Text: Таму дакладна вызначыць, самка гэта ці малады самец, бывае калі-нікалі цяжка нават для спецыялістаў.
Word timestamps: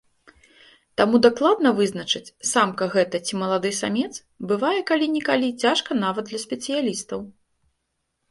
Таму 0.99 1.15
дакладна 1.25 1.69
вызначыць, 1.79 2.29
самка 2.51 2.87
гэта 2.95 3.15
ці 3.27 3.33
малады 3.41 3.71
самец, 3.81 4.09
бывае 4.51 4.73
калі-нікалі 4.91 5.49
цяжка 5.65 5.91
нават 6.05 6.25
для 6.31 6.39
спецыялістаў. 6.45 7.19